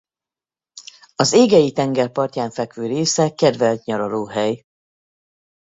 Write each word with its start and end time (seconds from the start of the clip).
A 1.15 1.29
Égei-tenger 1.31 2.11
partján 2.11 2.51
fekvő 2.51 2.85
része 2.87 3.29
kedvelt 3.33 3.83
nyaralóhely. 3.83 4.63